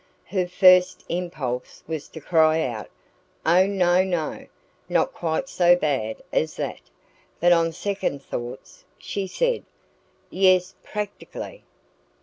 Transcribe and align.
Her 0.25 0.47
first 0.47 1.05
impulse 1.09 1.83
was 1.87 2.07
to 2.07 2.19
cry 2.19 2.61
out: 2.63 2.89
"Oh, 3.45 3.67
no, 3.67 4.03
no! 4.03 4.47
Not 4.89 5.13
quite 5.13 5.47
so 5.47 5.75
bad 5.75 6.23
as 6.33 6.55
that!" 6.55 6.81
But 7.39 7.51
on 7.51 7.71
second 7.71 8.23
thoughts 8.23 8.83
she 8.97 9.27
said: 9.27 9.61
"Yes 10.31 10.73
practically." 10.81 11.61